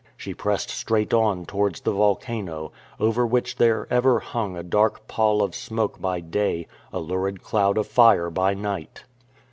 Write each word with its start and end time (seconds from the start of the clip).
She 0.17 0.33
pressed 0.33 0.71
straight 0.71 1.13
on 1.13 1.45
towards 1.45 1.81
the 1.81 1.91
volcano, 1.91 2.71
over 2.99 3.23
which 3.23 3.57
there 3.57 3.85
ever 3.91 4.19
hung 4.19 4.57
a 4.57 4.63
dark 4.63 5.05
pall 5.07 5.43
of 5.43 5.53
smoke 5.53 6.01
by 6.01 6.21
day, 6.21 6.65
a 6.91 6.97
lurid 6.99 7.43
cloud 7.43 7.77
of 7.77 7.85
fire 7.85 8.31
by 8.31 8.55
night. 8.55 9.03